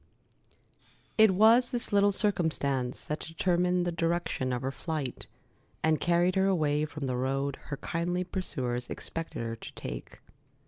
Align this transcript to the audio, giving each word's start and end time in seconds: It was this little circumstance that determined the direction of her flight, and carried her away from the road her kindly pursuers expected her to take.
It 1.15 1.29
was 1.29 1.69
this 1.69 1.93
little 1.93 2.11
circumstance 2.11 3.05
that 3.05 3.19
determined 3.19 3.85
the 3.85 3.91
direction 3.91 4.51
of 4.51 4.63
her 4.63 4.71
flight, 4.71 5.27
and 5.83 6.01
carried 6.01 6.33
her 6.33 6.47
away 6.47 6.85
from 6.85 7.05
the 7.05 7.15
road 7.15 7.57
her 7.67 7.77
kindly 7.77 8.23
pursuers 8.23 8.89
expected 8.89 9.43
her 9.43 9.55
to 9.55 9.73
take. 9.73 10.19